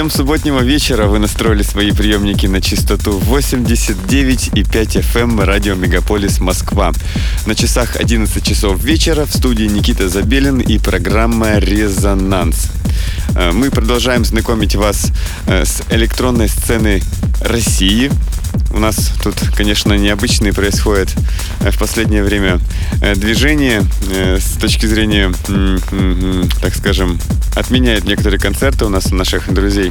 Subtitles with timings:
[0.00, 1.08] всем субботнего вечера.
[1.08, 6.92] Вы настроили свои приемники на частоту 89,5 FM эм радио Мегаполис Москва.
[7.44, 12.68] На часах 11 часов вечера в студии Никита Забелин и программа «Резонанс».
[13.36, 15.12] Э, мы продолжаем знакомить вас
[15.46, 17.02] э, с электронной сценой
[17.42, 18.10] России–
[18.72, 21.12] у нас тут, конечно, необычные происходят
[21.60, 22.60] э, в последнее время
[23.02, 25.32] э, движения э, с точки зрения,
[26.60, 27.18] так скажем,
[27.56, 29.90] отменяют некоторые концерты у нас, у наших друзей.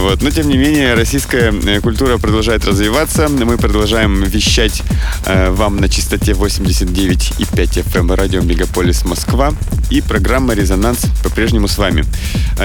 [0.00, 0.22] Вот.
[0.22, 3.28] Но, тем не менее, российская культура продолжает развиваться.
[3.28, 4.82] Мы продолжаем вещать
[5.26, 9.52] вам на частоте 89,5 FM радио Мегаполис Москва.
[9.90, 12.04] И программа «Резонанс» по-прежнему с вами.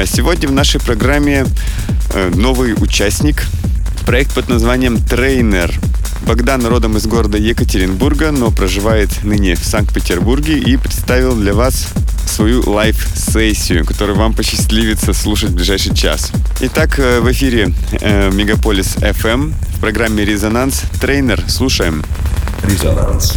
[0.05, 1.45] Сегодня в нашей программе
[2.35, 3.43] новый участник–
[4.05, 5.73] Проект под названием «Трейнер».
[6.25, 11.87] Богдан родом из города Екатеринбурга, но проживает ныне в Санкт-Петербурге и представил для вас
[12.25, 16.31] свою лайв-сессию, которую вам посчастливится слушать в ближайший час.
[16.61, 20.81] Итак, э, в эфире э, Мегаполис FM в программе «Резонанс».
[20.99, 22.03] Трейнер, слушаем.
[22.63, 23.33] Резонанс.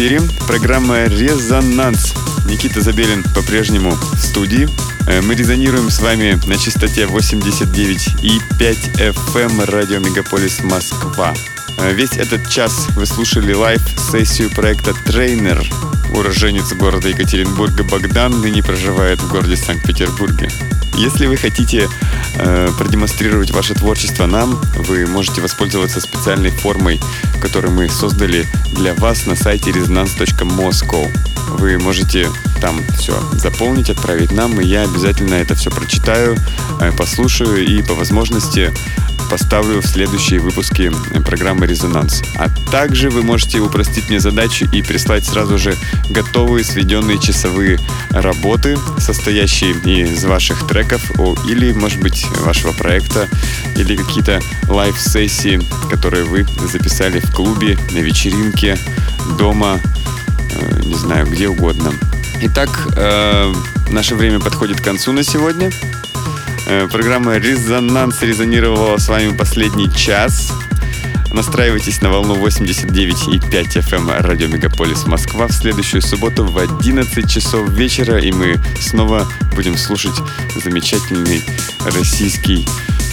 [0.00, 0.22] Эфире.
[0.46, 2.14] Программа «Резонанс».
[2.46, 4.66] Никита Забелин по-прежнему в студии.
[5.06, 11.34] Э, мы резонируем с вами на частоте 89 и 5 FM радио Мегаполис Москва.
[11.76, 15.62] Э, весь этот час вы слушали лайв-сессию проекта «Трейнер».
[16.14, 20.48] Уроженец города Екатеринбурга Богдан ныне проживает в городе Санкт-Петербурге.
[20.96, 21.88] Если вы хотите
[22.34, 27.00] э, продемонстрировать ваше творчество нам, вы можете воспользоваться специальной формой,
[27.40, 31.08] которую мы создали для вас на сайте resonance.moscow.
[31.58, 32.28] Вы можете
[32.60, 36.36] там все заполнить, отправить нам, и я обязательно это все прочитаю,
[36.80, 38.72] э, послушаю и по возможности
[39.30, 40.90] поставлю в следующие выпуски
[41.24, 42.22] программы «Резонанс».
[42.36, 45.76] А также вы можете упростить мне задачу и прислать сразу же
[46.10, 47.78] готовые сведенные часовые
[48.10, 51.00] работы, состоящие из ваших треков
[51.46, 53.28] или, может быть, вашего проекта,
[53.76, 58.76] или какие-то лайв-сессии, которые вы записали в клубе, на вечеринке,
[59.38, 59.78] дома,
[60.52, 61.92] э, не знаю, где угодно.
[62.42, 63.54] Итак, э,
[63.90, 65.70] наше время подходит к концу на сегодня.
[66.66, 70.52] Э, программа «Резонанс» резонировала с вами последний час.
[71.32, 78.18] Настраивайтесь на волну 89,5 FM радио Мегаполис Москва в следующую субботу в 11 часов вечера,
[78.18, 80.14] и мы снова будем слушать
[80.62, 81.42] замечательный
[81.84, 82.66] российский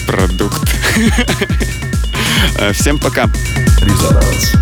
[0.07, 0.61] продукт.
[2.73, 3.29] Всем пока!
[3.81, 4.53] Резонанс.